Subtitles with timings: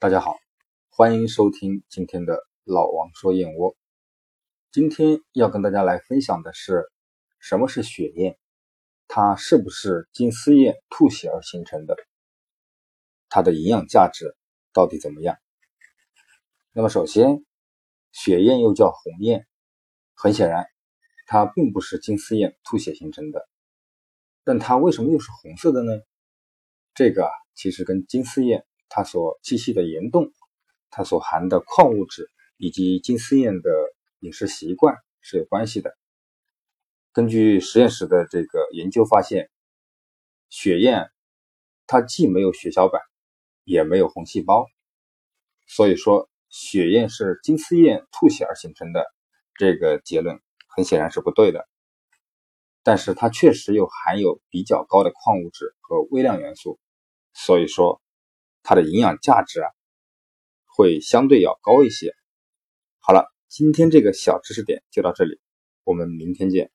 [0.00, 0.38] 大家好，
[0.88, 3.76] 欢迎收听今天的老王说燕窝。
[4.72, 6.90] 今天要跟大家来分享的是，
[7.38, 8.38] 什么是血燕？
[9.08, 11.96] 它是不是金丝燕吐血而形成的？
[13.28, 14.34] 它的营养价值
[14.72, 15.36] 到底怎么样？
[16.72, 17.44] 那么首先，
[18.10, 19.46] 血燕又叫红燕，
[20.14, 20.64] 很显然，
[21.26, 23.46] 它并不是金丝燕吐血形成的。
[24.44, 25.92] 但它为什么又是红色的呢？
[26.94, 28.64] 这个，其实跟金丝燕。
[28.92, 30.32] 它所栖息的岩洞，
[30.90, 33.70] 它所含的矿物质，以及金丝燕的
[34.18, 35.96] 饮食习惯是有关系的。
[37.12, 39.48] 根据实验室的这个研究发现，
[40.48, 41.08] 血燕
[41.86, 43.00] 它既没有血小板，
[43.62, 44.66] 也没有红细胞，
[45.68, 49.06] 所以说血燕是金丝燕吐血而形成的，
[49.54, 51.68] 这个结论很显然是不对的。
[52.82, 56.80] 但是它确实又含有比较高的矿物质和微量元素，
[57.32, 58.02] 所以说。
[58.70, 59.68] 它的营养价值啊，
[60.64, 62.14] 会相对要高一些。
[63.00, 65.40] 好了，今天这个小知识点就到这里，
[65.82, 66.70] 我们明天见。